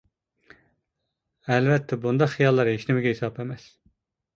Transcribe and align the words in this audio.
ئەلۋەتتە 1.49 2.03
بۇنداق 2.09 2.35
خىياللار 2.35 2.75
ھېچنېمىگە 2.77 3.17
ھېساب 3.19 3.43
ئەمەس. 3.43 3.75